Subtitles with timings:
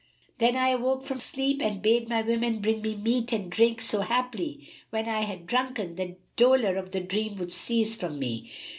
[0.39, 4.01] Then I awoke from sleep and bade my women bring me meat and drink, so
[4.01, 8.51] haply, when I had drunken, the dolour of the dream would cease from me."